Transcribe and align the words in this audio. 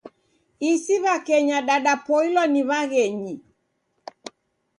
Isi 0.71 0.95
w'akenya 1.03 1.57
dadapoilwa 1.67 2.43
ni 2.53 2.61
w'aghenyi. 2.69 3.35